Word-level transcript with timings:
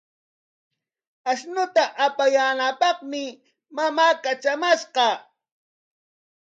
Ashnuta 1.31 1.83
apanaapaqmi 2.05 3.21
mamaa 3.75 4.13
katramashqa. 4.23 5.07